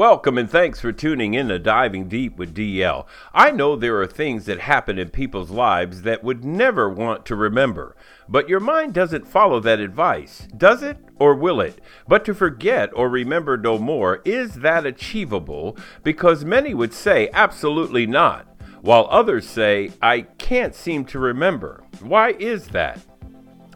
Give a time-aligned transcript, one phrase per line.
[0.00, 3.04] Welcome and thanks for tuning in to Diving Deep with DL.
[3.34, 7.36] I know there are things that happen in people's lives that would never want to
[7.36, 7.94] remember,
[8.26, 10.96] but your mind doesn't follow that advice, does it?
[11.16, 11.82] Or will it?
[12.08, 15.76] But to forget or remember no more, is that achievable?
[16.02, 18.46] Because many would say absolutely not,
[18.80, 21.84] while others say, I can't seem to remember.
[22.00, 23.00] Why is that?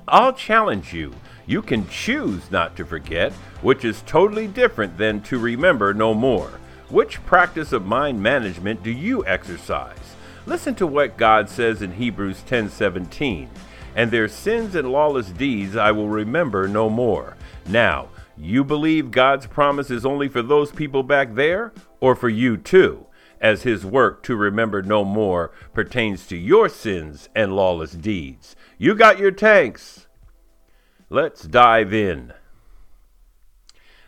[0.09, 1.13] I'll challenge you.
[1.47, 6.51] You can choose not to forget, which is totally different than to remember no more.
[6.89, 10.15] Which practice of mind management do you exercise?
[10.47, 13.49] Listen to what God says in Hebrews 10:17.
[13.97, 17.37] And their sins and lawless deeds I will remember no more.
[17.67, 22.57] Now, you believe God's promise is only for those people back there or for you
[22.57, 23.07] too?
[23.45, 28.57] as his work to remember no more pertains to your sins and lawless deeds.
[28.79, 30.04] You got your tanks.
[31.11, 32.33] Let's dive in.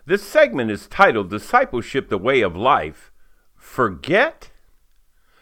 [0.06, 3.12] This segment is titled Discipleship the Way of Life.
[3.54, 4.51] Forget?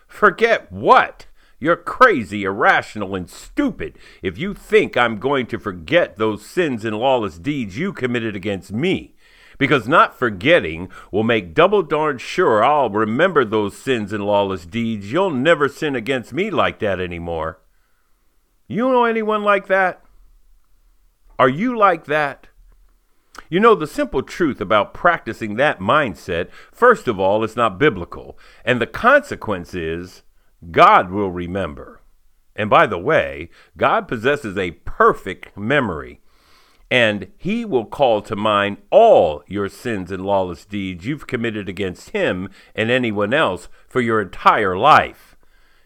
[0.08, 1.26] Forget what?
[1.60, 6.98] You're crazy, irrational, and stupid if you think I'm going to forget those sins and
[6.98, 9.14] lawless deeds you committed against me.
[9.56, 15.12] Because not forgetting will make double darn sure I'll remember those sins and lawless deeds.
[15.12, 17.60] You'll never sin against me like that anymore.
[18.66, 20.03] You know anyone like that?
[21.38, 22.48] Are you like that?
[23.48, 28.38] You know, the simple truth about practicing that mindset, first of all, it's not biblical.
[28.64, 30.22] And the consequence is
[30.70, 32.00] God will remember.
[32.56, 36.20] And by the way, God possesses a perfect memory.
[36.90, 42.10] And he will call to mind all your sins and lawless deeds you've committed against
[42.10, 45.33] him and anyone else for your entire life.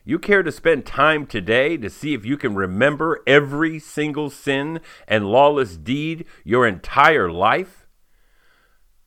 [0.09, 4.81] You care to spend time today to see if you can remember every single sin
[5.06, 7.87] and lawless deed your entire life?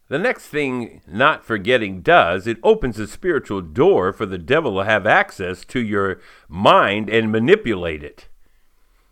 [0.09, 4.85] The next thing not forgetting does, it opens a spiritual door for the devil to
[4.85, 8.27] have access to your mind and manipulate it.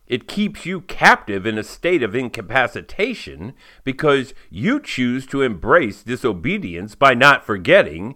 [0.06, 6.94] It keeps you captive in a state of incapacitation because you choose to embrace disobedience
[6.94, 8.14] by not forgetting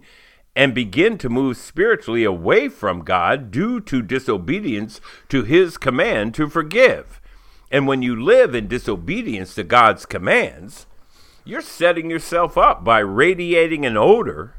[0.56, 6.48] and begin to move spiritually away from God due to disobedience to his command to
[6.48, 7.20] forgive.
[7.70, 10.86] And when you live in disobedience to God's commands,
[11.44, 14.54] you're setting yourself up by radiating an odor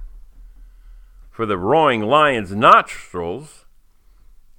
[1.31, 3.65] for the roaring lion's nostrils,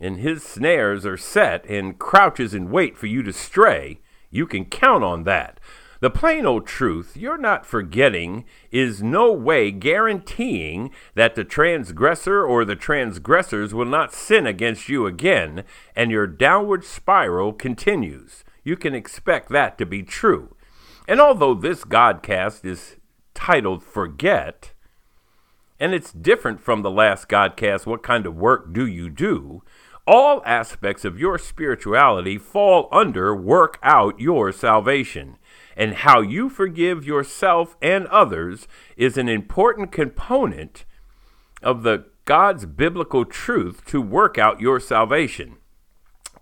[0.01, 4.01] and his snares are set and crouches in wait for you to stray.
[4.31, 5.59] You can count on that.
[6.01, 12.65] The plain old truth you're not forgetting is no way guaranteeing that the transgressor or
[12.65, 15.65] the transgressors will not sin against you again,
[15.95, 18.45] and your downward spiral continues.
[18.63, 20.55] You can expect that to be true.
[21.09, 22.97] And although this Godcast is
[23.33, 24.73] titled Forget,
[25.81, 29.63] and it's different from the last Godcast, What Kind of Work Do You Do?
[30.07, 35.37] All aspects of your spirituality fall under work out your salvation
[35.77, 38.67] and how you forgive yourself and others
[38.97, 40.85] is an important component
[41.63, 45.59] of the God's biblical truth to work out your salvation.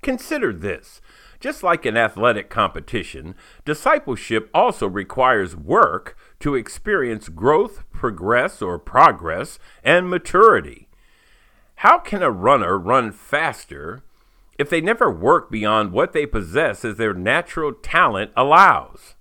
[0.03, 1.01] Consider this.
[1.41, 3.35] Just like an athletic competition,
[3.67, 10.89] discipleship also requires work to experience growth, progress, or progress, and maturity.
[11.77, 14.03] How can a runner run faster
[14.59, 19.14] if they never work beyond what they possess as their natural talent allows?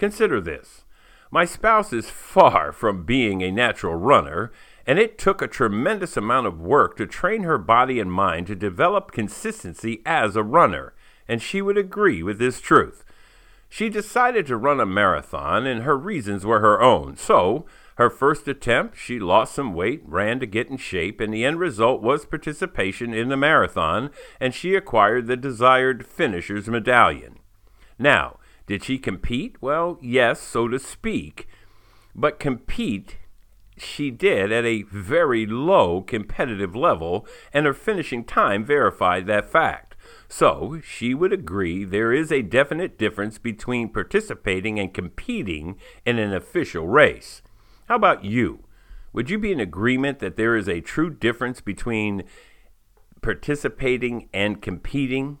[0.00, 0.84] Consider this
[1.30, 4.50] my spouse is far from being a natural runner,
[4.86, 8.56] and it took a tremendous amount of work to train her body and mind to
[8.56, 10.94] develop consistency as a runner,
[11.28, 13.04] and she would agree with this truth.
[13.68, 17.16] She decided to run a marathon, and her reasons were her own.
[17.16, 21.44] So, her first attempt, she lost some weight, ran to get in shape, and the
[21.44, 27.38] end result was participation in the marathon, and she acquired the desired finisher's medallion.
[27.98, 28.39] Now,
[28.70, 29.56] did she compete?
[29.60, 31.48] Well, yes, so to speak.
[32.14, 33.16] But compete
[33.76, 39.96] she did at a very low competitive level, and her finishing time verified that fact.
[40.28, 45.74] So, she would agree there is a definite difference between participating and competing
[46.06, 47.42] in an official race.
[47.88, 48.62] How about you?
[49.12, 52.22] Would you be in agreement that there is a true difference between
[53.20, 55.40] participating and competing?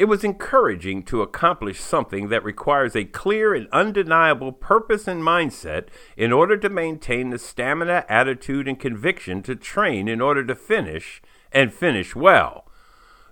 [0.00, 5.88] It was encouraging to accomplish something that requires a clear and undeniable purpose and mindset
[6.16, 11.20] in order to maintain the stamina, attitude, and conviction to train in order to finish
[11.52, 12.66] and finish well.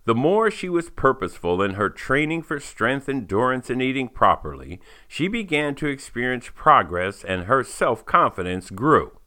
[0.04, 4.78] The more she was purposeful in her training for strength, endurance, and eating properly,
[5.08, 9.17] she began to experience progress and her self confidence grew.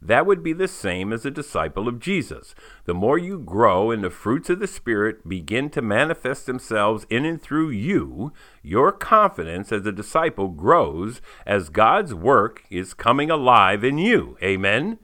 [0.00, 2.54] That would be the same as a disciple of Jesus.
[2.84, 7.24] The more you grow and the fruits of the Spirit begin to manifest themselves in
[7.24, 13.82] and through you, your confidence as a disciple grows as God's work is coming alive
[13.82, 14.38] in you.
[14.42, 14.98] Amen?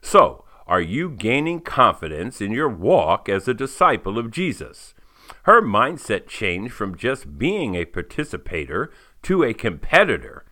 [0.00, 4.94] So, are you gaining confidence in your walk as a disciple of Jesus?
[5.42, 10.44] Her mindset changed from just being a participator to a competitor.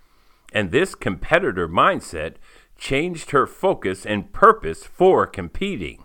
[0.53, 2.35] And this competitor mindset
[2.77, 6.05] changed her focus and purpose for competing.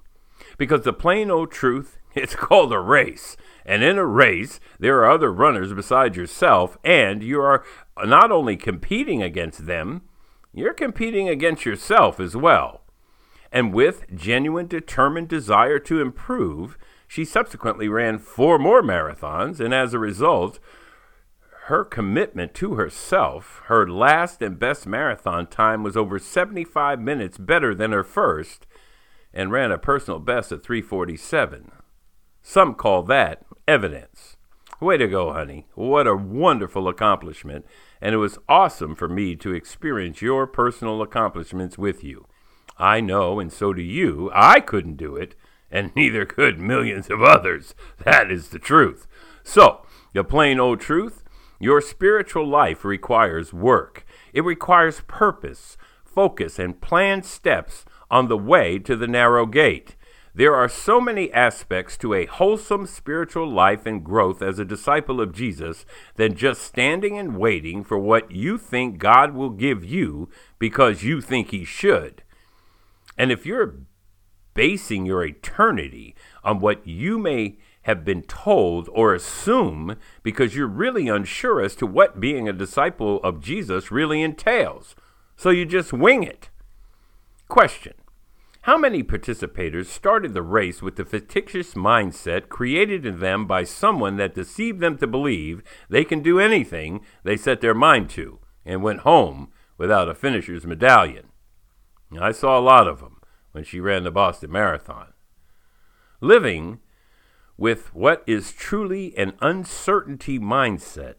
[0.58, 3.38] Because the plain old truth, it's called a race.
[3.66, 7.64] And in a race, there are other runners besides yourself, and you are
[8.04, 10.02] not only competing against them,
[10.54, 12.82] you're competing against yourself as well.
[13.52, 16.78] And with genuine, determined desire to improve,
[17.08, 20.60] she subsequently ran four more marathons, and as a result,
[21.70, 27.76] her commitment to herself, her last and best marathon time was over 75 minutes better
[27.76, 28.66] than her first
[29.32, 31.72] and ran a personal best of 347.
[32.42, 34.36] Some call that evidence.
[34.82, 35.68] Way to go, honey.
[35.76, 37.66] What a wonderful accomplishment.
[38.02, 42.26] And it was awesome for me to experience your personal accomplishments with you.
[42.80, 45.36] I know, and so do you, I couldn't do it,
[45.70, 47.76] and neither could millions of others.
[48.04, 49.06] That is the truth.
[49.44, 51.19] So, the plain old truth
[51.60, 54.06] your spiritual life requires work.
[54.34, 59.96] It requires purpose, focus, and planned steps on the way to the narrow gate.
[60.34, 65.20] There are so many aspects to a wholesome spiritual life and growth as a disciple
[65.20, 65.86] of Jesus
[66.16, 71.20] than just standing and waiting for what you think God will give you because you
[71.20, 72.24] think He should.
[73.18, 73.80] And if you're
[74.54, 77.58] basing your eternity on what you may
[77.90, 83.18] have been told or assume because you're really unsure as to what being a disciple
[83.24, 84.96] of Jesus really entails.
[85.36, 86.52] So you just wing it.
[87.48, 87.96] Question
[88.62, 94.18] How many participators started the race with the fictitious mindset created in them by someone
[94.18, 98.84] that deceived them to believe they can do anything they set their mind to and
[98.84, 101.30] went home without a finisher's medallion?
[102.22, 103.20] I saw a lot of them
[103.52, 105.14] when she ran the Boston Marathon.
[106.22, 106.82] Living
[107.60, 111.16] with what is truly an uncertainty mindset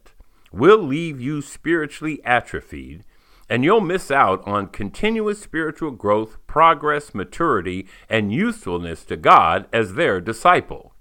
[0.51, 3.03] will leave you spiritually atrophied,
[3.47, 9.93] and you'll miss out on continuous spiritual growth, progress, maturity, and usefulness to God as
[9.93, 10.95] their disciple.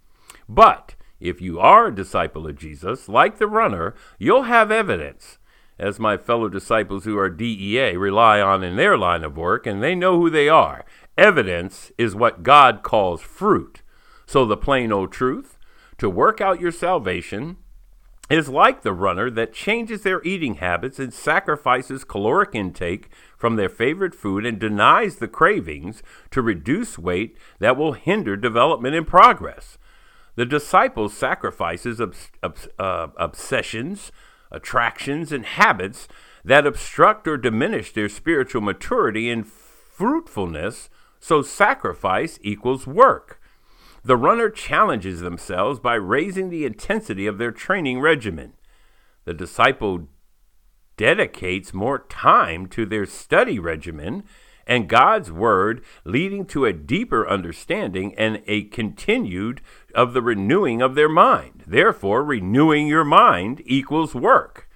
[0.46, 5.38] But if you are a disciple of Jesus, like the runner, you'll have evidence,
[5.78, 9.82] as my fellow disciples who are DEA rely on in their line of work, and
[9.82, 10.84] they know who they are.
[11.16, 13.79] Evidence is what God calls fruit.
[14.30, 15.58] So, the plain old truth
[15.98, 17.56] to work out your salvation
[18.30, 23.68] is like the runner that changes their eating habits and sacrifices caloric intake from their
[23.68, 26.00] favorite food and denies the cravings
[26.30, 29.78] to reduce weight that will hinder development and progress.
[30.36, 34.12] The disciple sacrifices obs- obs- uh, obsessions,
[34.52, 36.06] attractions, and habits
[36.44, 40.88] that obstruct or diminish their spiritual maturity and fruitfulness,
[41.18, 43.39] so sacrifice equals work.
[44.02, 48.54] The runner challenges themselves by raising the intensity of their training regimen.
[49.24, 50.08] The disciple
[50.96, 54.24] dedicates more time to their study regimen
[54.66, 59.60] and God's word, leading to a deeper understanding and a continued
[59.94, 61.64] of the renewing of their mind.
[61.66, 64.68] Therefore, renewing your mind equals work.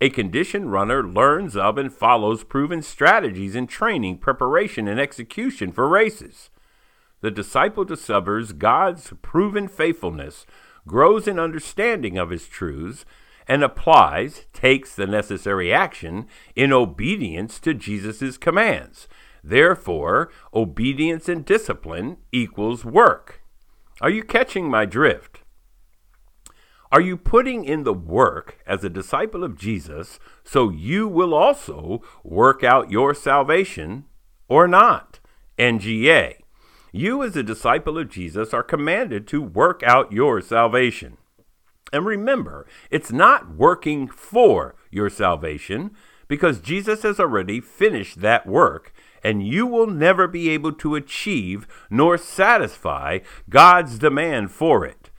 [0.00, 5.88] A conditioned runner learns of and follows proven strategies in training, preparation, and execution for
[5.88, 6.50] races.
[7.22, 10.44] The disciple discovers God's proven faithfulness,
[10.86, 13.04] grows in understanding of his truths,
[13.46, 19.08] and applies, takes the necessary action in obedience to Jesus' commands.
[19.42, 23.42] Therefore, obedience and discipline equals work.
[24.00, 25.42] Are you catching my drift?
[26.90, 32.02] Are you putting in the work as a disciple of Jesus so you will also
[32.22, 34.04] work out your salvation
[34.48, 35.20] or not?
[35.58, 36.41] NGA.
[36.92, 41.16] You, as a disciple of Jesus, are commanded to work out your salvation.
[41.90, 45.92] And remember, it's not working for your salvation
[46.28, 51.66] because Jesus has already finished that work, and you will never be able to achieve
[51.90, 55.10] nor satisfy God's demand for it.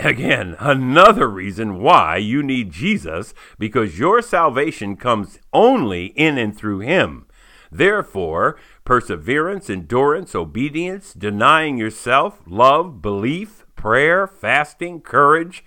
[0.00, 6.80] Again, another reason why you need Jesus because your salvation comes only in and through
[6.80, 7.26] Him.
[7.70, 15.64] Therefore, perseverance, endurance, obedience, denying yourself, love, belief, prayer, fasting, courage,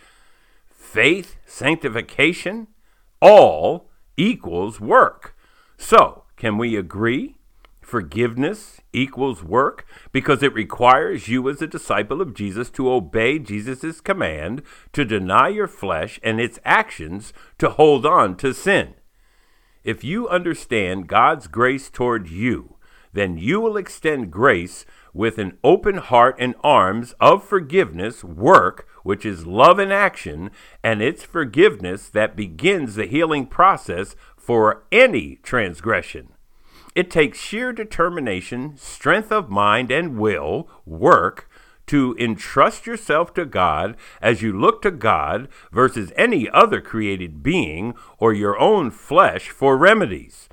[0.69, 2.67] faith, sanctification,
[3.21, 5.35] all equals work.
[5.77, 7.37] So, can we agree?
[7.81, 14.01] Forgiveness equals work because it requires you as a disciple of Jesus to obey Jesus'
[14.01, 14.61] command
[14.93, 18.95] to deny your flesh and its actions to hold on to sin.
[19.83, 22.72] If you understand God's grace toward you,
[23.13, 29.25] then you will extend grace with an open heart and arms of forgiveness, work, which
[29.25, 30.49] is love in action,
[30.83, 36.29] and it's forgiveness that begins the healing process for any transgression.
[36.95, 41.49] It takes sheer determination, strength of mind and will, work,
[41.87, 47.93] to entrust yourself to God as you look to God versus any other created being
[48.19, 50.47] or your own flesh for remedies.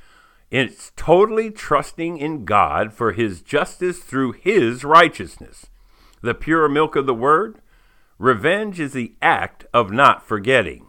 [0.50, 5.66] It's totally trusting in God for His justice through His righteousness.
[6.23, 7.61] The pure milk of the Word?
[8.19, 10.87] Revenge is the act of not forgetting,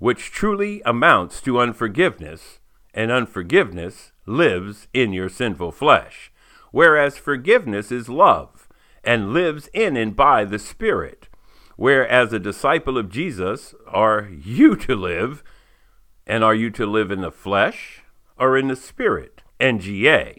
[0.00, 2.58] which truly amounts to unforgiveness,
[2.92, 6.32] and unforgiveness lives in your sinful flesh,
[6.72, 8.68] whereas forgiveness is love
[9.04, 11.28] and lives in and by the Spirit.
[11.76, 15.44] Whereas a disciple of Jesus, are you to live,
[16.26, 18.02] and are you to live in the flesh
[18.38, 19.42] or in the Spirit?
[19.60, 20.38] NGA.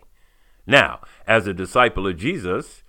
[0.65, 2.83] Now, as a disciple of Jesus,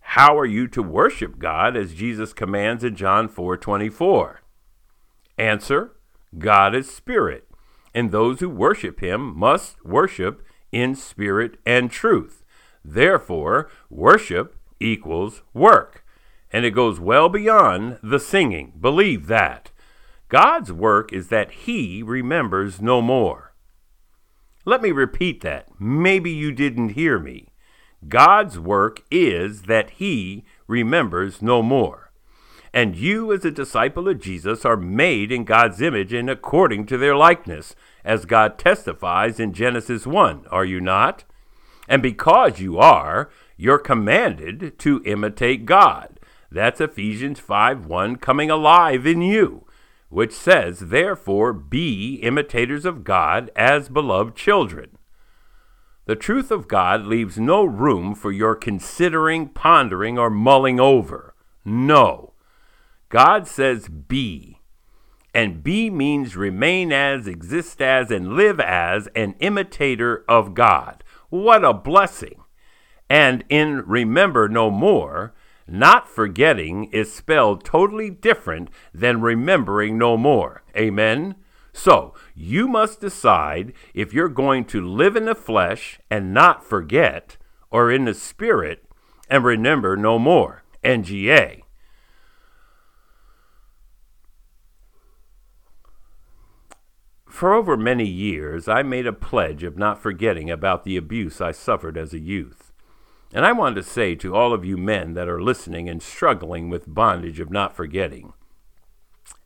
[0.00, 4.40] how are you to worship God as Jesus commands in John 4:24?
[5.36, 5.92] Answer:
[6.36, 7.48] God is spirit,
[7.94, 12.44] and those who worship him must worship in spirit and truth.
[12.84, 16.04] Therefore, worship equals work,
[16.52, 18.74] and it goes well beyond the singing.
[18.80, 19.70] Believe that.
[20.28, 23.47] God's work is that he remembers no more.
[24.68, 25.80] Let me repeat that.
[25.80, 27.54] Maybe you didn't hear me.
[28.06, 32.12] God's work is that he remembers no more.
[32.74, 36.98] And you, as a disciple of Jesus, are made in God's image and according to
[36.98, 41.24] their likeness, as God testifies in Genesis 1, are you not?
[41.88, 46.20] And because you are, you're commanded to imitate God.
[46.52, 49.64] That's Ephesians 5 1 coming alive in you,
[50.08, 54.98] which says, Therefore, be imitators of God as beloved children.
[56.06, 61.34] The truth of God leaves no room for your considering, pondering, or mulling over.
[61.64, 62.32] No.
[63.10, 64.58] God says be.
[65.34, 71.04] And be means remain as, exist as, and live as an imitator of God.
[71.28, 72.42] What a blessing.
[73.10, 75.34] And in remember no more,
[75.68, 80.62] not forgetting is spelled totally different than remembering no more.
[80.76, 81.36] Amen?
[81.72, 87.36] So, you must decide if you're going to live in the flesh and not forget,
[87.70, 88.84] or in the spirit
[89.28, 90.64] and remember no more.
[90.82, 91.60] NGA.
[97.28, 101.52] For over many years, I made a pledge of not forgetting about the abuse I
[101.52, 102.67] suffered as a youth.
[103.32, 106.70] And I want to say to all of you men that are listening and struggling
[106.70, 108.32] with bondage of not forgetting,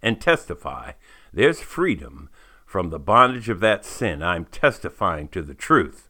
[0.01, 0.93] and testify
[1.33, 2.31] there's freedom
[2.65, 4.23] from the bondage of that sin.
[4.23, 6.09] I'm testifying to the truth.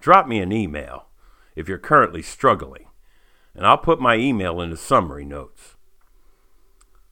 [0.00, 1.06] Drop me an email
[1.54, 2.86] if you're currently struggling,
[3.54, 5.76] and I'll put my email in the summary notes.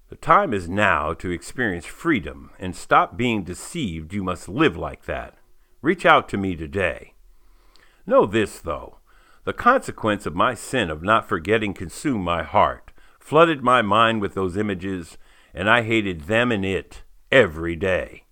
[0.08, 5.04] The time is now to experience freedom and stop being deceived you must live like
[5.04, 5.36] that.
[5.80, 7.14] Reach out to me today.
[8.06, 8.98] Know this, though
[9.44, 14.34] the consequence of my sin of not forgetting consumed my heart, flooded my mind with
[14.34, 15.18] those images,
[15.52, 18.24] and I hated them and it every day.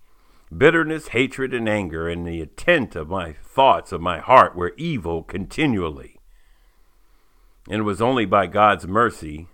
[0.56, 5.22] Bitterness, hatred, and anger, and the intent of my thoughts of my heart were evil
[5.22, 6.18] continually.
[7.68, 9.48] And it was only by God's mercy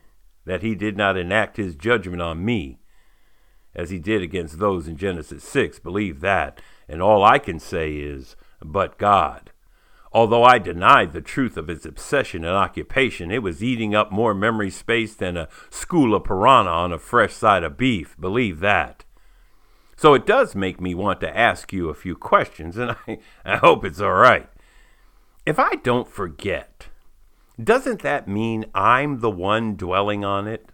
[0.47, 2.79] that he did not enact his judgment on me
[3.75, 5.81] as he did against those in Genesis 6.
[5.81, 6.63] Believe that.
[6.89, 9.51] And all I can say is, but God.
[10.17, 14.33] Although I denied the truth of his obsession and occupation, it was eating up more
[14.33, 18.17] memory space than a school of piranha on a fresh side of beef.
[18.19, 19.05] Believe that.
[19.95, 23.57] So it does make me want to ask you a few questions, and I, I
[23.59, 24.49] hope it's all right.
[25.45, 26.87] If I don't forget,
[27.63, 30.71] doesn't that mean I'm the one dwelling on it?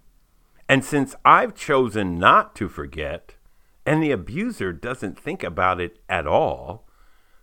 [0.69, 3.35] And since I've chosen not to forget,
[3.85, 6.87] and the abuser doesn't think about it at all,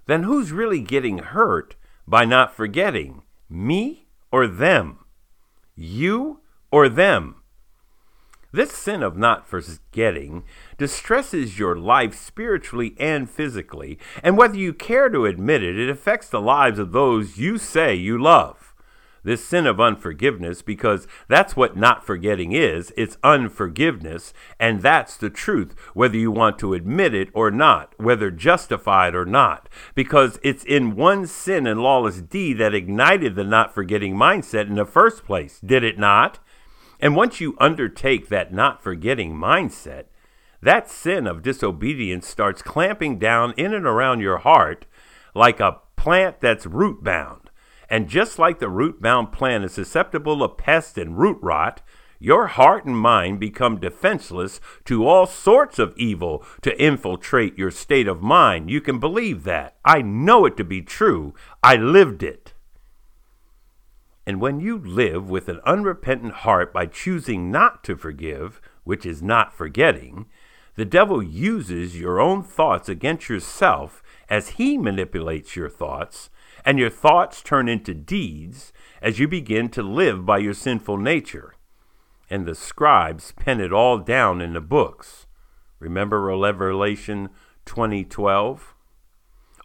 [0.06, 1.76] then who's really getting hurt
[2.10, 3.22] by not forgetting?
[3.48, 5.00] Me or them?
[5.76, 7.36] You or them?
[8.52, 10.44] This sin of not forgetting
[10.80, 16.30] distresses your life spiritually and physically, and whether you care to admit it, it affects
[16.30, 18.69] the lives of those you say you love.
[19.24, 22.92] This sin of unforgiveness because that's what not forgetting is.
[22.98, 28.32] It's unforgiveness, and that's the truth, whether you want to admit it or not, whether
[28.32, 33.74] justified or not, because it's in one sin and lawless deed that ignited the not
[33.74, 36.40] forgetting mindset in the first place, did it not?
[37.00, 40.06] And once you undertake that not forgetting mindset,
[40.62, 44.86] that sin of disobedience starts clamping down in and around your heart
[45.34, 47.39] like a plant that's root bound
[47.90, 51.82] and just like the root bound plant is susceptible of pest and root rot,
[52.20, 58.08] your heart and mind become defenseless to all sorts of evil to infiltrate your state
[58.08, 58.70] of mind.
[58.70, 59.78] You can believe that.
[59.86, 61.34] I know it to be true.
[61.64, 62.54] I lived it.
[64.28, 69.24] And when you live with an unrepentant heart by choosing not to forgive, which is
[69.24, 70.28] not forgetting,
[70.76, 76.30] the devil uses your own thoughts against yourself as he manipulates your thoughts
[76.66, 81.56] and your thoughts turn into deeds as you begin to live by your sinful nature.
[82.30, 85.26] And the scribes pen it all down in the books.
[85.80, 87.30] Remember Revelation
[87.66, 88.76] 2012?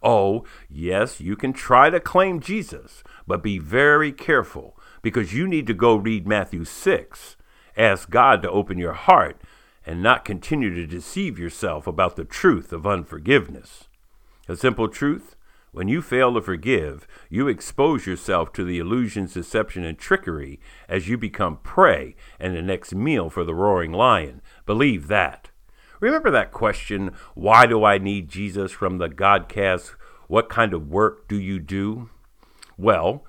[0.02, 5.66] Oh, yes, you can try to claim Jesus, but be very careful because you need
[5.66, 7.36] to go read Matthew 6.
[7.76, 9.40] Ask God to open your heart
[9.86, 13.88] and not continue to deceive yourself about the truth of unforgiveness.
[14.48, 15.33] A simple truth
[15.74, 21.08] when you fail to forgive, you expose yourself to the illusions, deception, and trickery as
[21.08, 24.40] you become prey and the next meal for the roaring lion.
[24.66, 25.50] Believe that.
[25.98, 29.96] Remember that question, why do I need Jesus from the Godcast?
[30.28, 32.08] What kind of work do you do?
[32.78, 33.24] Well,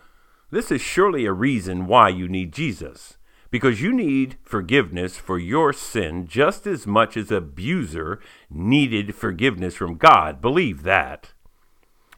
[0.52, 3.18] this is surely a reason why you need Jesus.
[3.50, 8.20] Because you need forgiveness for your sin just as much as abuser
[8.52, 10.42] needed forgiveness from God.
[10.42, 11.34] Believe that.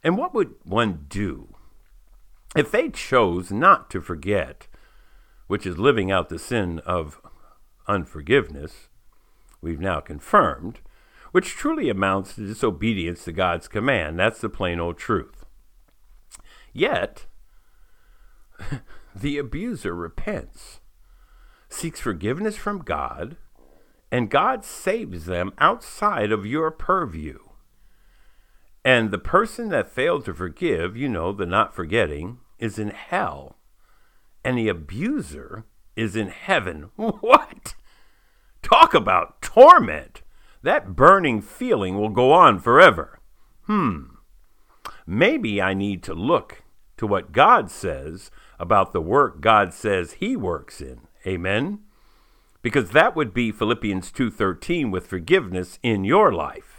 [0.07, 1.53] And what would one do
[2.55, 4.67] if they chose not to forget,
[5.47, 7.19] which is living out the sin of
[7.89, 8.87] unforgiveness,
[9.59, 10.79] we've now confirmed,
[11.33, 14.17] which truly amounts to disobedience to God's command?
[14.17, 15.43] That's the plain old truth.
[16.71, 17.25] Yet,
[19.13, 20.79] the abuser repents,
[21.67, 23.35] seeks forgiveness from God,
[24.09, 27.39] and God saves them outside of your purview.
[28.87, 33.57] And the person that failed to forgive, you know, the not forgetting, is in hell.
[34.45, 35.65] And the abuser
[35.97, 36.91] is in heaven.
[36.95, 37.75] What?
[38.61, 40.21] Talk about torment.
[40.63, 43.19] That burning feeling will go on forever.
[43.63, 44.03] Hmm.
[45.05, 46.63] Maybe I need to look
[46.95, 51.01] to what God says about the work God says he works in.
[51.25, 51.79] Amen.
[52.61, 56.76] Because that would be Philippians 2:13 with forgiveness in your life.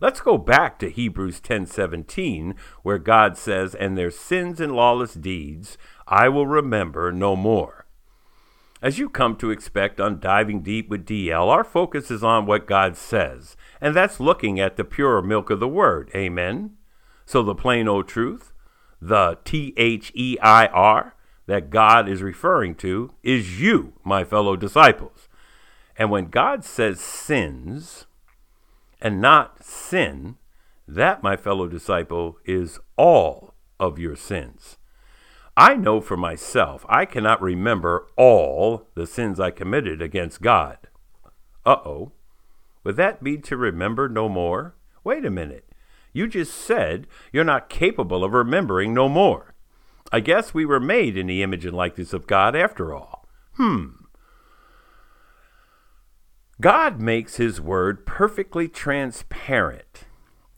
[0.00, 5.76] Let's go back to Hebrews 10:17 where God says, "And their sins and lawless deeds
[6.06, 7.84] I will remember no more."
[8.82, 12.66] As you come to expect on Diving Deep with DL, our focus is on what
[12.66, 16.10] God says, and that's looking at the pure milk of the Word.
[16.14, 16.78] Amen?
[17.26, 18.54] So the plain old truth,
[19.02, 24.56] the T H E I R, that God is referring to is you, my fellow
[24.56, 25.28] disciples.
[25.98, 28.06] And when God says sins,
[29.00, 30.36] and not sin,
[30.86, 34.76] that, my fellow disciple, is all of your sins.
[35.56, 40.78] I know for myself, I cannot remember all the sins I committed against God.
[41.66, 42.12] Uh oh.
[42.84, 44.74] Would that be to remember no more?
[45.04, 45.66] Wait a minute.
[46.12, 49.54] You just said you're not capable of remembering no more.
[50.12, 53.28] I guess we were made in the image and likeness of God after all.
[53.54, 53.88] Hmm.
[56.60, 60.04] God makes his word perfectly transparent.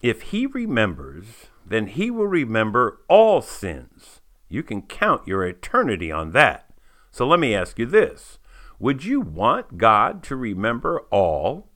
[0.02, 4.20] If he remembers, then he will remember all sins.
[4.48, 6.68] You can count your eternity on that.
[7.12, 8.40] So let me ask you this
[8.80, 11.68] Would you want God to remember all?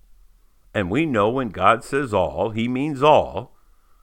[0.74, 3.56] And we know when God says all, he means all.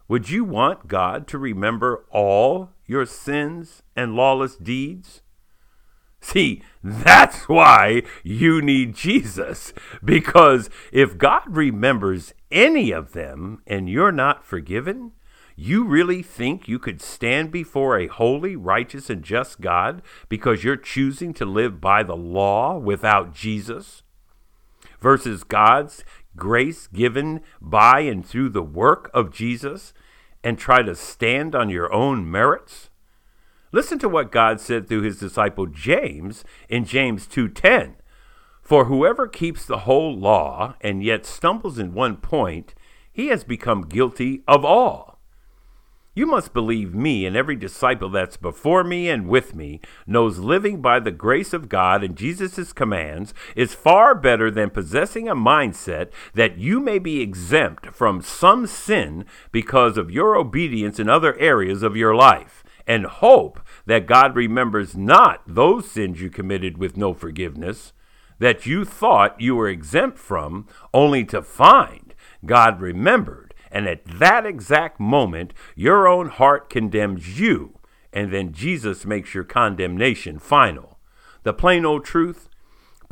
[0.07, 5.21] Would you want God to remember all your sins and lawless deeds?
[6.23, 9.73] See, that's why you need Jesus.
[10.03, 15.11] Because if God remembers any of them and you're not forgiven,
[15.57, 20.77] you really think you could stand before a holy, righteous, and just God because you're
[20.77, 24.01] choosing to live by the law without Jesus?
[25.01, 26.05] Versus God's
[26.37, 29.93] grace given by and through the work of Jesus
[30.41, 32.89] and try to stand on your own merits?
[33.73, 37.95] Listen to what God said through his disciple James in James 2:10.
[38.61, 42.75] For whoever keeps the whole law and yet stumbles in one point,
[43.11, 45.19] he has become guilty of all.
[46.15, 50.79] You must believe me, and every disciple that's before me and with me knows living
[50.79, 56.11] by the grace of God and Jesus' commands is far better than possessing a mindset
[56.35, 61.81] that you may be exempt from some sin because of your obedience in other areas
[61.81, 67.13] of your life, and hope that God remembers not those sins you committed with no
[67.13, 67.93] forgiveness
[68.39, 72.13] that you thought you were exempt from, only to find
[72.45, 77.79] God remembered and at that exact moment, your own heart condemns you,
[78.13, 80.99] and then Jesus makes your condemnation final.
[81.41, 82.49] The plain old truth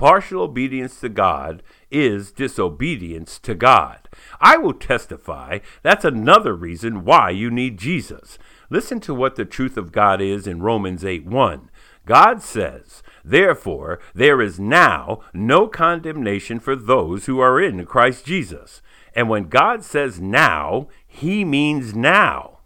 [0.02, 1.62] partial obedience to God
[1.92, 4.10] is disobedience to God.
[4.40, 8.40] I will testify that's another reason why you need Jesus.
[8.72, 11.70] Listen to what the truth of God is in Romans 8 1.
[12.08, 18.82] God says, Therefore, there is now no condemnation for those who are in Christ Jesus.
[19.14, 22.62] And when God says now, he means now.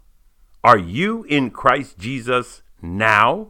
[0.64, 3.48] Are you in Christ Jesus now?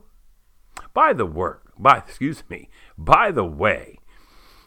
[0.92, 2.68] By the work, by excuse me,
[2.98, 3.98] by the way,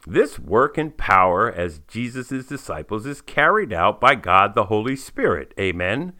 [0.06, 5.52] this work and power as Jesus' disciples is carried out by God the Holy Spirit.
[5.58, 6.14] Amen.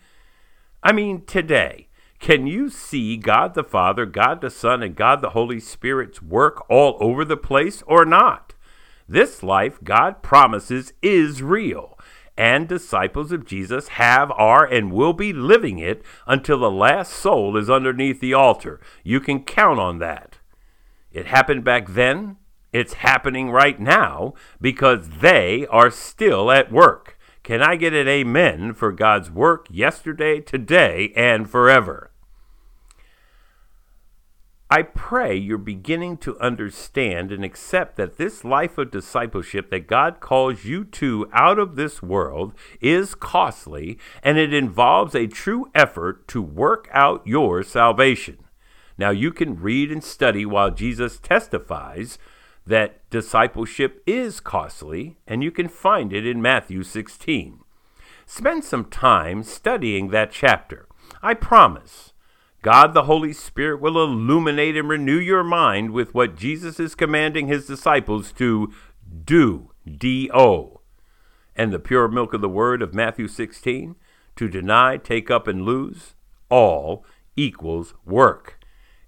[0.83, 5.31] I mean, today, can you see God the Father, God the Son, and God the
[5.31, 8.55] Holy Spirit's work all over the place or not?
[9.09, 11.99] This life God promises is real
[12.41, 17.55] and disciples of Jesus have, are, and will be living it until the last soul
[17.55, 18.81] is underneath the altar.
[19.05, 20.30] You can count on that.
[21.13, 22.37] It happened back then.
[22.73, 27.19] It's happening right now because they are still at work.
[27.43, 32.11] Can I get an amen for God's work yesterday, today, and forever?
[34.73, 40.21] I pray you're beginning to understand and accept that this life of discipleship that God
[40.21, 46.29] calls you to out of this world is costly and it involves a true effort
[46.29, 48.39] to work out your salvation.
[49.01, 52.19] Now, you can read and study while Jesus testifies
[52.67, 57.61] that discipleship is costly, and you can find it in Matthew 16.
[58.27, 60.87] Spend some time studying that chapter.
[61.23, 62.13] I promise
[62.61, 67.49] God the Holy Spirit will illuminate and renew your mind with what Jesus is commanding
[67.49, 68.71] his disciples to
[69.25, 70.83] do, D O.
[71.57, 73.97] And the pure milk of the word of Matthew 16,
[74.37, 76.17] to deny, take up, and lose,
[76.51, 77.03] all
[77.35, 78.60] equals work.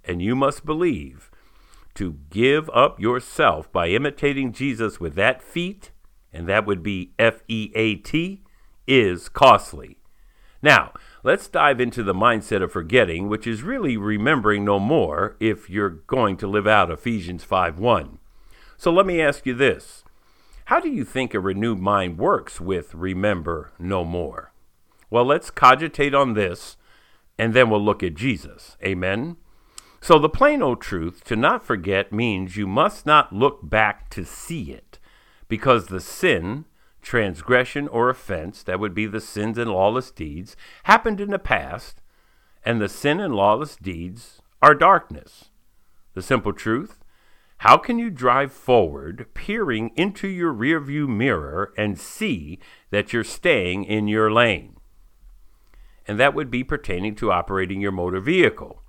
[0.05, 1.31] And you must believe
[1.95, 5.91] to give up yourself by imitating Jesus with that feat,
[6.33, 8.43] and that would be F E A T,
[8.87, 9.99] is costly.
[10.63, 15.69] Now, let's dive into the mindset of forgetting, which is really remembering no more if
[15.69, 18.19] you're going to live out Ephesians 5:1.
[18.77, 20.05] So let me ask you this.
[20.67, 24.53] How do you think a renewed mind works with remember no more?
[25.11, 26.77] Well, let's cogitate on this
[27.39, 28.77] and then we'll look at Jesus.
[28.85, 29.37] Amen.
[30.03, 34.25] So, the plain old truth to not forget means you must not look back to
[34.25, 34.99] see it,
[35.47, 36.65] because the sin
[37.03, 42.03] transgression or offense, that would be the sins and lawless deeds, happened in the past,
[42.65, 45.51] and the sin and lawless deeds are darkness.
[46.15, 46.99] The simple truth
[47.59, 52.59] how can you drive forward, peering into your rearview mirror, and see
[52.91, 54.79] that you're staying in your lane?
[56.09, 58.82] And that would be pertaining to operating your motor vehicle.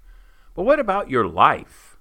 [0.54, 1.94] But what about your life?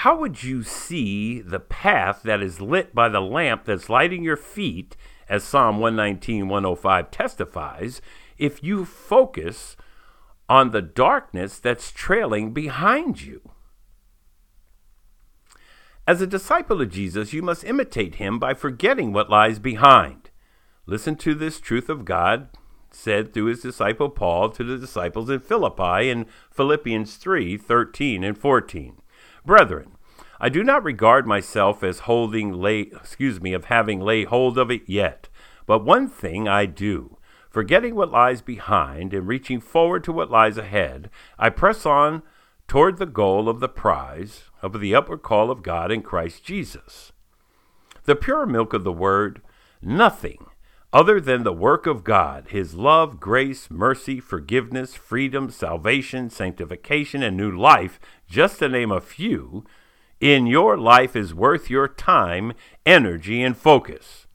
[0.00, 4.36] how would you see the path that is lit by the lamp that's lighting your
[4.36, 4.96] feet,
[5.28, 8.00] as Psalm 119, 105 testifies,
[8.38, 9.76] if you focus
[10.48, 13.50] on the darkness that's trailing behind you?
[16.06, 20.30] As a disciple of Jesus, you must imitate him by forgetting what lies behind.
[20.86, 22.48] Listen to this truth of God
[22.92, 28.36] said through his disciple Paul to the disciples in Philippi in Philippians 3 13 and
[28.36, 28.96] 14.
[29.44, 29.92] Brethren,
[30.40, 34.70] I do not regard myself as holding lay excuse me of having laid hold of
[34.70, 35.28] it yet,
[35.66, 37.18] but one thing I do,
[37.50, 42.22] forgetting what lies behind and reaching forward to what lies ahead, I press on
[42.66, 47.12] toward the goal of the prize of the upward call of God in Christ Jesus.
[48.04, 49.42] The pure milk of the word,
[49.82, 50.46] nothing
[50.92, 57.36] other than the work of God, His love, grace, mercy, forgiveness, freedom, salvation, sanctification, and
[57.36, 59.64] new life, just to name a few,
[60.20, 62.52] in your life is worth your time,
[62.84, 64.26] energy, and focus.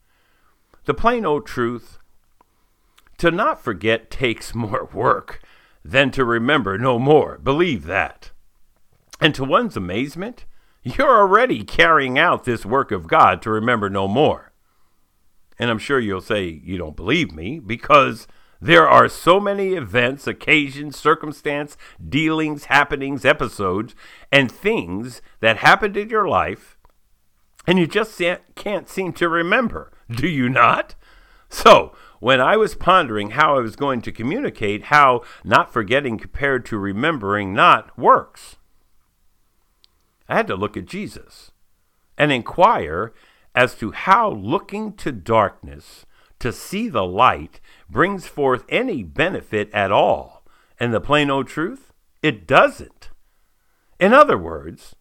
[0.86, 2.00] The plain old truth
[3.18, 5.42] to not forget takes more work
[5.84, 7.38] than to remember no more.
[7.38, 8.32] Believe that.
[9.22, 10.46] And to one's amazement,
[10.84, 14.52] you're already carrying out this work of God to remember no more.
[15.58, 18.28] And I'm sure you'll say you don't believe me because
[18.62, 23.94] There are so many events, occasions, circumstance, dealings, happenings, episodes,
[24.32, 26.78] and things that happened in your life,
[27.68, 28.20] and you just
[28.56, 30.96] can't seem to remember, do you not?
[31.50, 36.66] So, when I was pondering how I was going to communicate how not forgetting compared
[36.68, 38.56] to remembering not works,
[40.28, 41.52] I had to look at Jesus
[42.18, 43.14] and inquire
[43.56, 46.06] as to how looking to darkness
[46.40, 50.44] to see the light brings forth any benefit at all.
[50.80, 53.10] And the plain old truth, it doesn't.
[54.00, 54.96] In other words,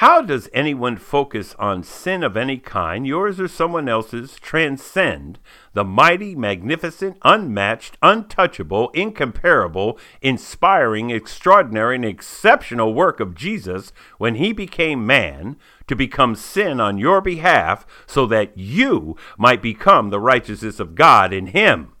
[0.00, 5.38] how does anyone focus on sin of any kind, yours or someone else's, transcend
[5.72, 14.52] the mighty, magnificent, unmatched, untouchable, incomparable, inspiring, extraordinary, and exceptional work of Jesus when he
[14.52, 15.56] became man
[15.86, 21.32] to become sin on your behalf so that you might become the righteousness of God
[21.32, 21.92] in him?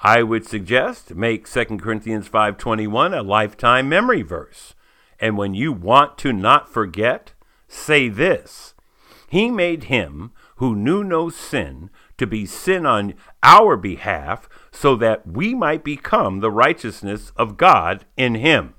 [0.00, 4.74] I would suggest make 2 Corinthians 5:21 a lifetime memory verse.
[5.22, 7.32] And when you want to not forget,
[7.68, 8.74] say this
[9.28, 15.26] He made him who knew no sin to be sin on our behalf, so that
[15.26, 18.74] we might become the righteousness of God in him.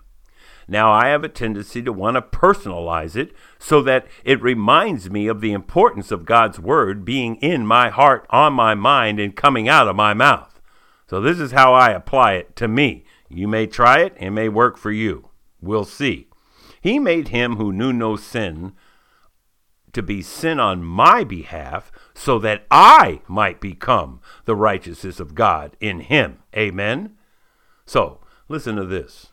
[0.67, 5.27] Now, I have a tendency to want to personalize it so that it reminds me
[5.27, 9.67] of the importance of God's word being in my heart, on my mind, and coming
[9.67, 10.62] out of my mouth.
[11.08, 13.06] So, this is how I apply it to me.
[13.29, 15.29] You may try it, it may work for you.
[15.62, 16.27] We'll see.
[16.84, 18.74] He made him who knew no sin
[19.93, 25.78] to be sin on my behalf so that I might become the righteousness of God
[25.80, 26.39] in him.
[26.54, 27.15] Amen.
[27.86, 28.19] So,
[28.50, 29.32] listen to this.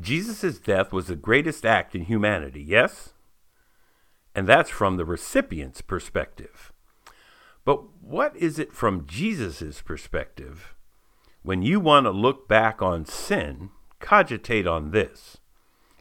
[0.00, 3.12] Jesus' death was the greatest act in humanity, yes?
[4.34, 6.72] And that's from the recipient's perspective.
[7.64, 10.74] But what is it from Jesus' perspective?
[11.44, 15.38] When you want to look back on sin, cogitate on this.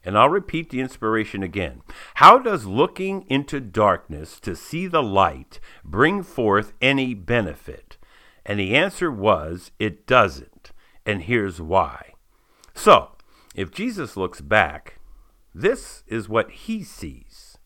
[0.04, 1.82] And I'll repeat the inspiration again.
[2.16, 7.98] How does looking into darkness to see the light bring forth any benefit?
[8.46, 10.72] And the answer was, it doesn't.
[11.06, 12.14] And here's why.
[12.74, 13.12] So,
[13.56, 15.00] if Jesus looks back,
[15.54, 17.58] this is what he sees.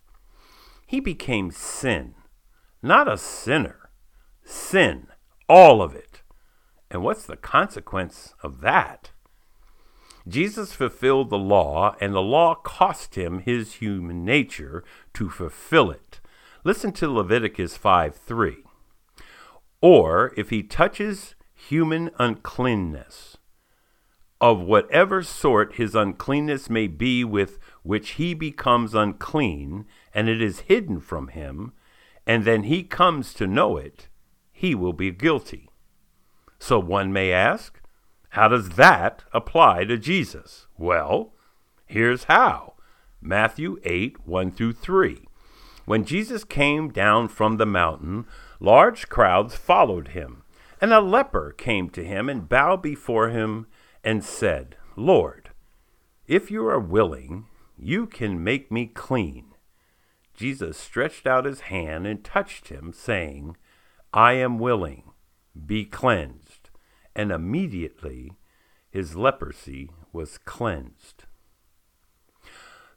[0.85, 2.15] He became sin,
[2.81, 3.89] not a sinner.
[4.43, 5.07] Sin,
[5.49, 6.21] all of it.
[6.91, 9.11] And what's the consequence of that?
[10.27, 14.83] Jesus fulfilled the law, and the law cost him his human nature
[15.13, 16.19] to fulfill it.
[16.63, 18.57] Listen to Leviticus 5 3.
[19.81, 23.37] Or if he touches human uncleanness,
[24.41, 30.61] of whatever sort his uncleanness may be with which he becomes unclean, and it is
[30.61, 31.71] hidden from him,
[32.27, 34.09] and then he comes to know it,
[34.51, 35.69] he will be guilty.
[36.59, 37.81] So one may ask,
[38.35, 40.67] how does that apply to Jesus?
[40.77, 41.31] Well,
[41.85, 42.73] here's how
[43.21, 45.25] Matthew 8 1 through 3.
[45.85, 48.25] When Jesus came down from the mountain,
[48.59, 50.43] large crowds followed him.
[50.81, 53.67] And a leper came to him and bowed before him
[54.03, 55.51] and said, Lord,
[56.27, 57.45] if you are willing,
[57.77, 59.53] you can make me clean.
[60.33, 63.55] Jesus stretched out his hand and touched him, saying,
[64.13, 65.13] I am willing,
[65.65, 66.64] be cleansed
[67.15, 68.33] and immediately
[68.89, 71.25] his leprosy was cleansed.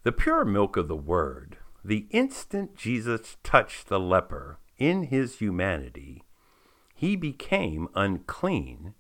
[0.02, 6.22] The pure milk of the Word, the instant Jesus touched the leper in his humanity,
[6.94, 8.94] he became unclean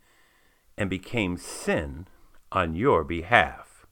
[0.76, 2.06] and became sin
[2.52, 3.86] on your behalf.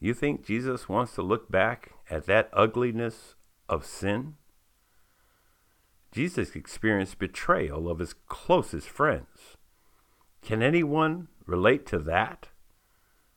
[0.00, 3.34] You think Jesus wants to look back at that ugliness
[3.68, 4.34] of sin?
[6.10, 9.56] Jesus experienced betrayal of his closest friends.
[10.42, 12.48] Can anyone relate to that?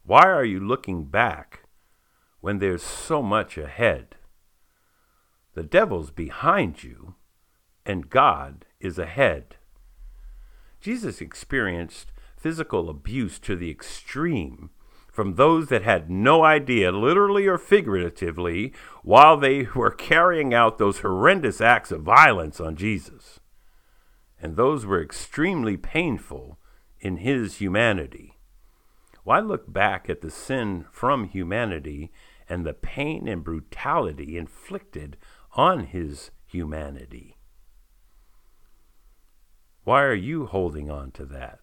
[0.05, 1.63] Why are you looking back
[2.41, 4.15] when there's so much ahead?
[5.53, 7.15] The devil's behind you,
[7.85, 9.55] and God is ahead.
[10.81, 14.71] Jesus experienced physical abuse to the extreme
[15.13, 20.99] from those that had no idea, literally or figuratively, while they were carrying out those
[20.99, 23.39] horrendous acts of violence on Jesus.
[24.41, 26.57] And those were extremely painful
[27.03, 28.37] in his humanity.
[29.25, 32.11] Why look back at the sin from humanity
[32.47, 35.17] and the pain and brutality inflicted
[35.51, 37.37] on his humanity?
[39.83, 41.59] Why are you holding on to that?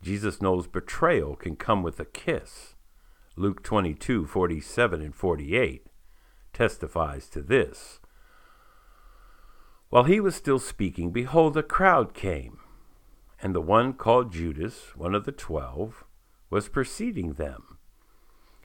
[0.00, 2.76] Jesus knows betrayal can come with a kiss.
[3.34, 5.86] Luke 22 47 and 48
[6.52, 7.98] testifies to this.
[9.88, 12.61] While he was still speaking, behold, a crowd came,
[13.42, 16.04] and the one called Judas, one of the twelve,
[16.48, 17.78] was preceding them.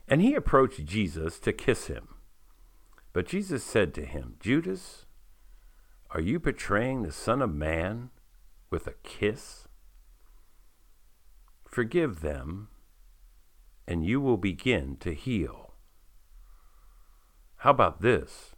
[0.06, 2.14] And he approached Jesus to kiss him.
[3.12, 5.06] But Jesus said to him, Judas,
[6.10, 8.10] are you betraying the Son of Man
[8.70, 9.66] with a kiss?
[11.66, 12.68] Forgive them,
[13.86, 15.74] and you will begin to heal.
[17.56, 18.54] How about this?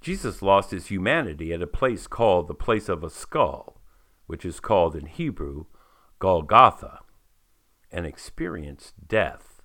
[0.00, 3.79] Jesus lost his humanity at a place called the place of a skull,
[4.30, 5.64] which is called in Hebrew
[6.20, 7.00] Golgotha,
[7.90, 9.60] and experienced death.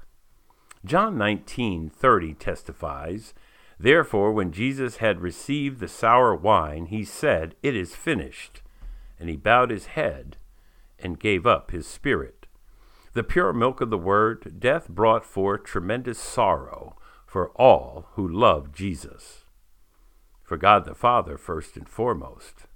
[0.83, 3.35] John 19:30 testifies,
[3.79, 8.63] Therefore when Jesus had received the sour wine, he said, It is finished,
[9.19, 10.37] and he bowed his head
[10.97, 12.47] and gave up his spirit.
[13.13, 16.95] The pure milk of the word, death brought forth tremendous sorrow
[17.27, 19.45] for all who loved Jesus
[20.45, 22.67] for God the Father first and foremost.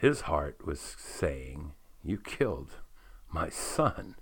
[0.00, 2.78] His heart was saying, You killed
[3.30, 4.16] my son.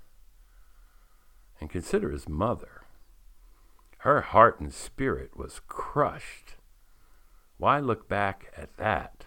[1.61, 2.83] And consider his mother.
[3.99, 6.57] Her heart and spirit was crushed.
[7.57, 9.27] Why look back at that?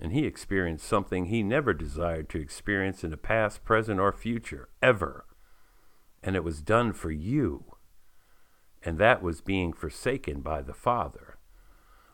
[0.00, 4.68] And he experienced something he never desired to experience in the past, present, or future,
[4.80, 5.26] ever.
[6.22, 7.76] And it was done for you
[8.82, 11.36] and that was being forsaken by the Father.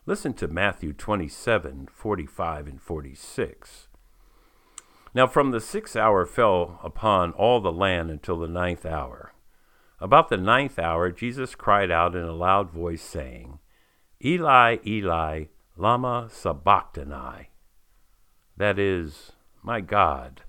[0.08, 3.88] Listen to Matthew 27 45 and 46.
[5.12, 9.32] Now from the sixth hour fell upon all the land until the ninth hour.
[10.00, 13.58] About the ninth hour, Jesus cried out in a loud voice, saying,
[14.24, 17.50] Eli, Eli, Lama Sabachthani.
[18.56, 20.42] That is, My God,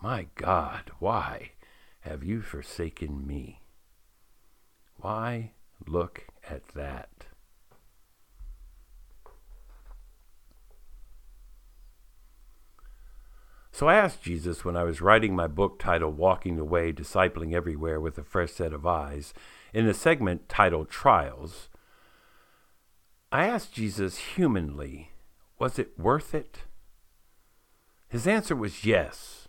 [0.00, 1.52] my God, why
[2.00, 3.62] have you forsaken me?
[4.96, 5.52] Why
[5.84, 7.27] look at that?
[13.78, 17.54] So I asked Jesus when I was writing my book titled Walking the Way, Discipling
[17.54, 19.32] Everywhere with a Fresh Set of Eyes,
[19.72, 21.68] in the segment titled Trials,
[23.30, 25.12] I asked Jesus humanly,
[25.60, 26.64] was it worth it?
[28.08, 29.46] His answer was yes.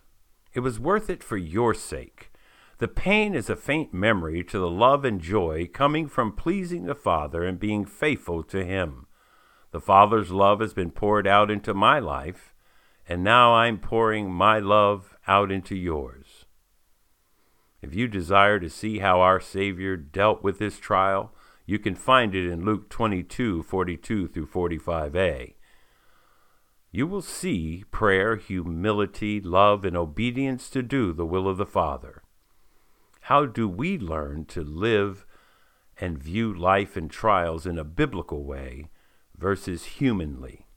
[0.54, 2.30] It was worth it for your sake.
[2.78, 6.94] The pain is a faint memory to the love and joy coming from pleasing the
[6.94, 9.08] Father and being faithful to Him.
[9.72, 12.54] The Father's love has been poured out into my life,
[13.10, 16.44] and now I'm pouring my love out into yours.
[17.82, 21.34] If you desire to see how our Savior dealt with this trial,
[21.66, 25.54] you can find it in Luke 22 42 through 45a.
[26.92, 32.22] You will see prayer, humility, love, and obedience to do the will of the Father.
[33.22, 35.26] How do we learn to live
[36.00, 38.88] and view life and trials in a biblical way
[39.36, 40.68] versus humanly?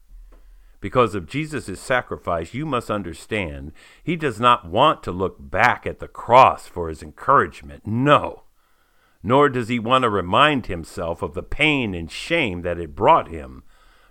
[0.84, 3.72] Because of Jesus' sacrifice, you must understand
[4.04, 7.88] he does not want to look back at the cross for his encouragement.
[7.88, 8.44] No.
[9.24, 13.30] Nor does he want to remind himself of the pain and shame that it brought
[13.30, 13.64] him,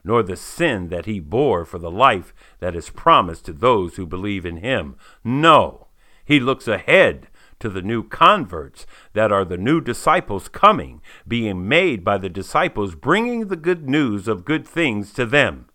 [0.03, 4.07] nor the sin that he bore for the life that is promised to those who
[4.07, 4.97] believe in him.
[5.23, 5.89] No.
[6.25, 7.29] He looks ahead
[7.61, 12.95] to the new converts that are the new disciples coming, being made by the disciples,
[12.95, 15.67] bringing the good news of good things to them.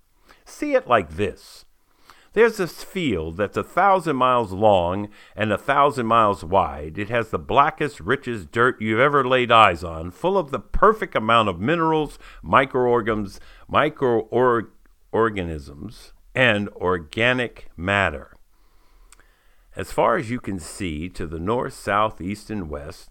[0.47, 1.65] See it like this
[2.37, 6.99] there's this field that's a thousand miles long and a thousand miles wide.
[6.99, 11.15] It has the blackest, richest dirt you've ever laid eyes on, full of the perfect
[11.15, 18.35] amount of minerals, microorganisms, microorganisms, and organic matter.
[19.75, 23.09] As far as you can see to the north, south, east, and west,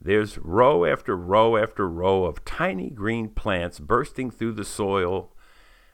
[0.00, 5.32] there's row after row after row of tiny green plants bursting through the soil,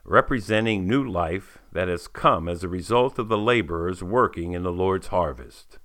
[0.04, 4.72] representing new life that has come as a result of the laborers working in the
[4.72, 5.78] Lord's harvest.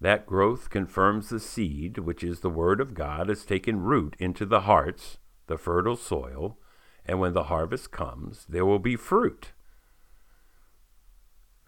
[0.00, 4.44] That growth confirms the seed, which is the Word of God, has taken root into
[4.46, 6.58] the hearts, the fertile soil,
[7.06, 9.52] and when the harvest comes, there will be fruit.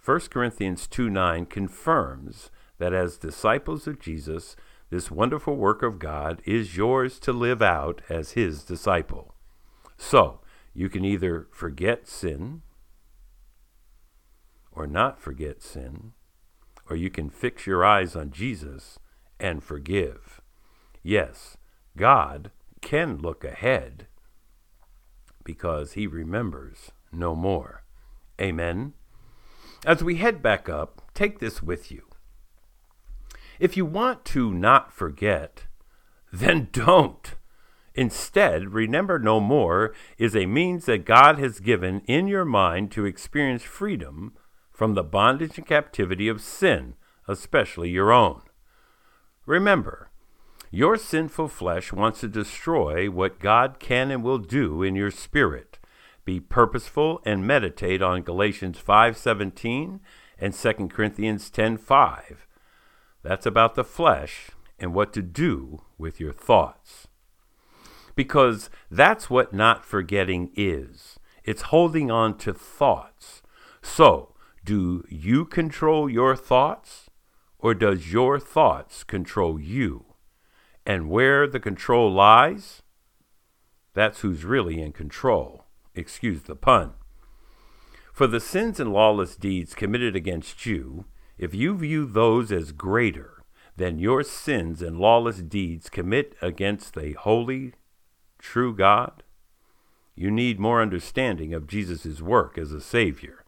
[0.04, 4.54] 1 Corinthians 2 9 confirms that as disciples of Jesus,
[4.90, 9.34] this wonderful work of God is yours to live out as his disciple.
[9.96, 10.40] So,
[10.76, 12.60] you can either forget sin
[14.70, 16.12] or not forget sin,
[16.90, 18.98] or you can fix your eyes on Jesus
[19.40, 20.42] and forgive.
[21.02, 21.56] Yes,
[21.96, 22.50] God
[22.82, 24.06] can look ahead
[25.44, 27.82] because he remembers no more.
[28.38, 28.92] Amen.
[29.86, 32.02] As we head back up, take this with you.
[33.58, 35.64] If you want to not forget,
[36.30, 37.34] then don't.
[37.96, 43.06] Instead, remember no more is a means that God has given in your mind to
[43.06, 44.34] experience freedom
[44.70, 46.94] from the bondage and captivity of sin,
[47.26, 48.42] especially your own.
[49.46, 50.10] Remember,
[50.70, 55.78] your sinful flesh wants to destroy what God can and will do in your spirit.
[56.26, 60.00] Be purposeful and meditate on Galatians 5:17
[60.38, 62.46] and 2 Corinthians 10:5.
[63.22, 67.05] That's about the flesh and what to do with your thoughts.
[68.16, 71.20] Because that's what not forgetting is.
[71.44, 73.42] It's holding on to thoughts.
[73.82, 77.08] So, do you control your thoughts
[77.58, 80.06] or does your thoughts control you?
[80.84, 82.82] And where the control lies,
[83.94, 85.66] that's who's really in control.
[85.94, 86.94] Excuse the pun.
[88.12, 91.04] For the sins and lawless deeds committed against you,
[91.38, 93.42] if you view those as greater
[93.76, 97.74] than your sins and lawless deeds commit against the holy,
[98.38, 99.22] true God,
[100.14, 103.44] you need more understanding of Jesus' work as a Savior.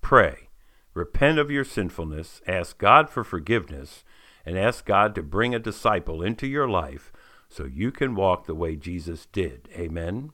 [0.00, 0.48] Pray,
[0.94, 4.04] repent of your sinfulness, ask God for forgiveness,
[4.44, 7.12] and ask God to bring a disciple into your life
[7.48, 9.68] so you can walk the way Jesus did.
[9.76, 10.32] Amen.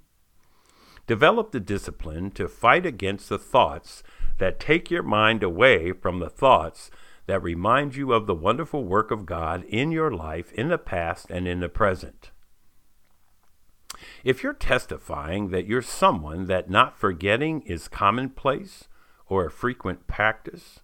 [1.07, 4.03] Develop the discipline to fight against the thoughts
[4.39, 6.91] that take your mind away from the thoughts
[7.27, 11.31] that remind you of the wonderful work of God in your life in the past
[11.31, 12.31] and in the present.
[14.25, 18.89] If you're testifying that you're someone that not forgetting is commonplace
[19.29, 20.81] or a frequent practice,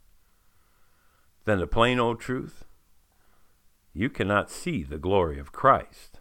[1.44, 2.64] then the plain old truth,
[3.92, 6.20] you cannot see the glory of Christ.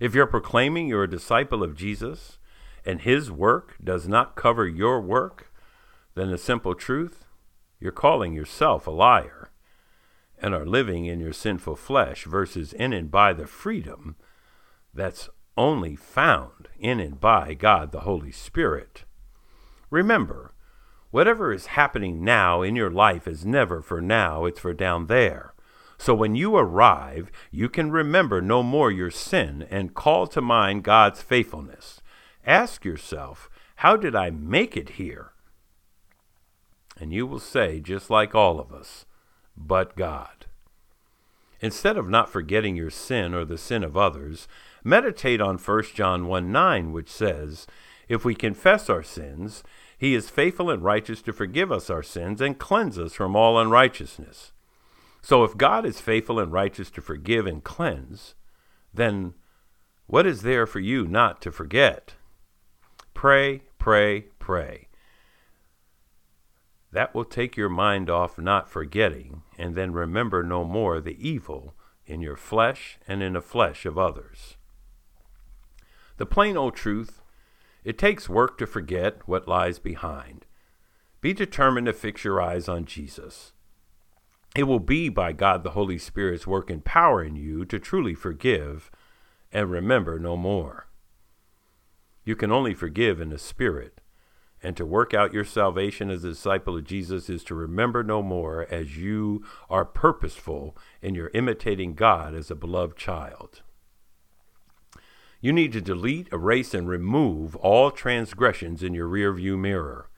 [0.00, 2.38] If you're proclaiming you're a disciple of Jesus
[2.84, 5.52] and his work does not cover your work,
[6.14, 7.24] then the simple truth,
[7.80, 9.50] you're calling yourself a liar
[10.38, 14.16] and are living in your sinful flesh versus in and by the freedom
[14.92, 19.04] that's only found in and by God the Holy Spirit.
[19.90, 20.54] Remember,
[21.10, 25.54] whatever is happening now in your life is never for now, it's for down there.
[25.98, 30.82] So when you arrive, you can remember no more your sin and call to mind
[30.82, 32.00] God's faithfulness.
[32.44, 35.32] Ask yourself, How did I make it here?
[36.98, 39.06] And you will say, just like all of us,
[39.56, 40.46] But God.
[41.60, 44.48] Instead of not forgetting your sin or the sin of others,
[44.84, 47.66] meditate on 1 John 1 9, which says,
[48.08, 49.62] If we confess our sins,
[49.96, 53.58] he is faithful and righteous to forgive us our sins and cleanse us from all
[53.58, 54.52] unrighteousness.
[55.20, 58.34] So if God is faithful and righteous to forgive and cleanse,
[58.92, 59.34] then
[60.06, 62.14] what is there for you not to forget?
[63.14, 64.88] Pray, pray, pray.
[66.90, 71.74] That will take your mind off not forgetting, and then remember no more the evil
[72.04, 74.56] in your flesh and in the flesh of others.
[76.22, 77.20] The plain old truth
[77.82, 80.46] it takes work to forget what lies behind.
[81.20, 83.54] Be determined to fix your eyes on Jesus.
[84.54, 88.14] It will be by God the Holy Spirit's work and power in you to truly
[88.14, 88.88] forgive
[89.50, 90.86] and remember no more.
[92.24, 94.00] You can only forgive in the Spirit,
[94.62, 98.22] and to work out your salvation as a disciple of Jesus is to remember no
[98.22, 103.62] more as you are purposeful in your imitating God as a beloved child.
[105.42, 110.08] You need to delete, erase, and remove all transgressions in your rearview mirror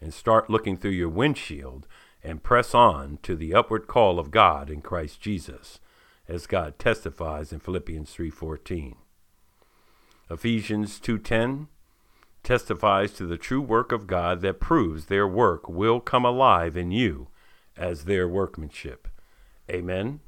[0.00, 1.86] and start looking through your windshield
[2.20, 5.78] and press on to the upward call of God in Christ Jesus,
[6.26, 8.96] as God testifies in Philippians 3:14.
[10.28, 11.68] Ephesians 2:10
[12.42, 16.90] testifies to the true work of God that proves their work will come alive in
[16.90, 17.28] you
[17.76, 19.06] as their workmanship.
[19.70, 20.18] Amen.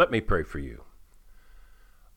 [0.00, 0.84] Let me pray for you.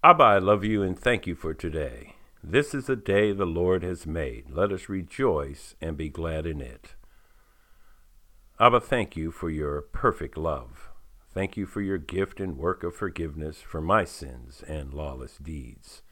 [0.05, 2.15] Abba, I love you and thank you for today.
[2.41, 4.49] This is a day the Lord has made.
[4.49, 6.95] Let us rejoice and be glad in it.
[8.57, 10.91] Abba, thank you for your perfect love.
[11.33, 16.03] Thank you for your gift and work of forgiveness for my sins and lawless deeds.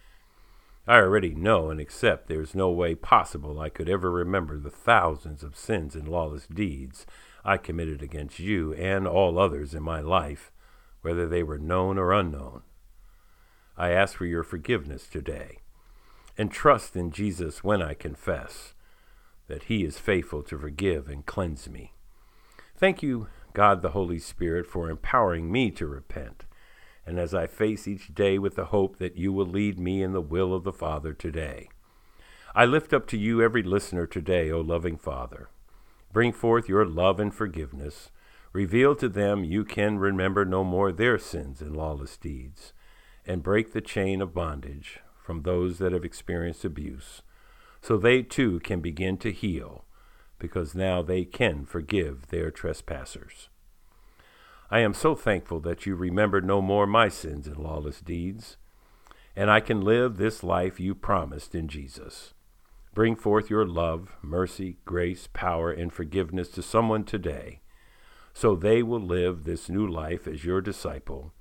[0.85, 4.69] I already know and accept there is no way possible I could ever remember the
[4.69, 7.05] thousands of sins and lawless deeds
[7.45, 10.50] I committed against you and all others in my life,
[11.01, 12.61] whether they were known or unknown.
[13.77, 15.59] I ask for your forgiveness today
[16.37, 18.73] and trust in Jesus when I confess
[19.47, 21.93] that He is faithful to forgive and cleanse me.
[22.75, 26.45] Thank you, God the Holy Spirit, for empowering me to repent,
[27.05, 30.13] and as I face each day with the hope that you will lead me in
[30.13, 31.69] the will of the Father today.
[32.55, 35.49] I lift up to you every listener today, O loving Father.
[36.11, 38.11] Bring forth your love and forgiveness.
[38.53, 42.73] Reveal to them you can remember no more their sins and lawless deeds,
[43.25, 47.21] and break the chain of bondage from those that have experienced abuse,
[47.81, 49.85] so they too can begin to heal,
[50.37, 53.47] because now they can forgive their trespassers.
[54.69, 58.57] I am so thankful that you remember no more my sins and lawless deeds,
[59.33, 62.33] and I can live this life you promised in Jesus.
[62.93, 67.60] Bring forth your love, mercy, grace, power, and forgiveness to someone today,
[68.33, 71.33] so they will live this new life as your disciple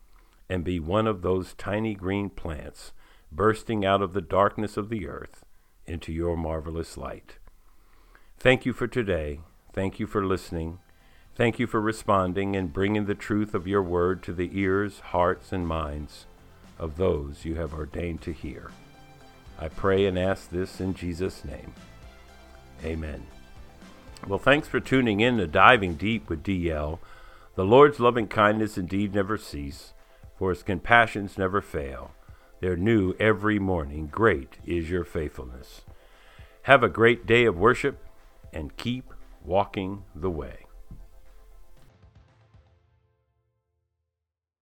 [0.48, 2.92] and be one of those tiny green plants
[3.30, 5.44] bursting out of the darkness of the earth
[5.86, 7.38] into your marvelous light.
[8.38, 9.40] Thank you for today.
[9.72, 10.78] Thank you for listening.
[11.36, 15.52] Thank you for responding and bringing the truth of your word to the ears, hearts,
[15.52, 16.26] and minds
[16.78, 18.72] of those you have ordained to hear.
[19.58, 21.72] I pray and ask this in Jesus' name.
[22.84, 23.26] Amen.
[24.26, 26.98] Well, thanks for tuning in to Diving Deep with DL.
[27.56, 29.92] The Lord's loving kindness indeed never cease,
[30.38, 32.12] for his compassions never fail.
[32.60, 34.06] They're new every morning.
[34.06, 35.82] Great is your faithfulness.
[36.62, 38.04] Have a great day of worship
[38.52, 39.12] and keep
[39.42, 40.66] walking the way.